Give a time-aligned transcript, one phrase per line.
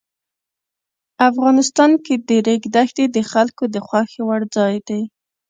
[1.29, 5.01] افغانستان کې د ریګ دښتې د خلکو د خوښې وړ ځای دی.